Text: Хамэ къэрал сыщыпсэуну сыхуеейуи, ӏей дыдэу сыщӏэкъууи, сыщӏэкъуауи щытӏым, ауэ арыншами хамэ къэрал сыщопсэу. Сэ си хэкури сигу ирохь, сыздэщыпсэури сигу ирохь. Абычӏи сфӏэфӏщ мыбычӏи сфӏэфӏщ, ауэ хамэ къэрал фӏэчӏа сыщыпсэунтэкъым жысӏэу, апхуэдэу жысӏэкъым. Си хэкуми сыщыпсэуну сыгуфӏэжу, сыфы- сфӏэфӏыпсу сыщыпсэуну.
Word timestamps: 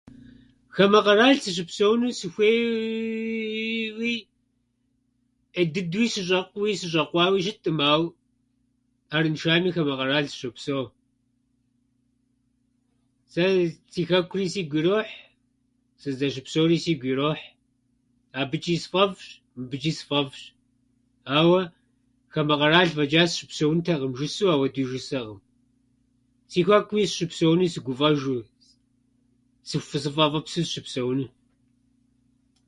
Хамэ 0.75 0.99
къэрал 1.05 1.37
сыщыпсэуну 1.43 2.09
сыхуеейуи, 2.19 4.15
ӏей 5.53 5.67
дыдэу 5.73 6.07
сыщӏэкъууи, 6.13 6.79
сыщӏэкъуауи 6.79 7.43
щытӏым, 7.45 7.77
ауэ 7.93 8.07
арыншами 9.15 9.73
хамэ 9.75 9.93
къэрал 9.99 10.25
сыщопсэу. 10.31 10.85
Сэ 13.31 13.43
си 13.91 14.01
хэкури 14.07 14.47
сигу 14.53 14.77
ирохь, 14.79 15.15
сыздэщыпсэури 16.01 16.77
сигу 16.83 17.07
ирохь. 17.11 17.45
Абычӏи 18.39 18.75
сфӏэфӏщ 18.83 19.27
мыбычӏи 19.57 19.93
сфӏэфӏщ, 19.99 20.41
ауэ 21.39 21.61
хамэ 22.33 22.55
къэрал 22.59 22.89
фӏэчӏа 22.97 23.21
сыщыпсэунтэкъым 23.31 24.13
жысӏэу, 24.19 24.51
апхуэдэу 24.53 24.89
жысӏэкъым. 24.91 25.39
Си 26.51 26.59
хэкуми 26.65 27.03
сыщыпсэуну 27.09 27.71
сыгуфӏэжу, 27.73 28.37
сыфы- 29.69 30.01
сфӏэфӏыпсу 30.03 30.61
сыщыпсэуну. 30.65 31.27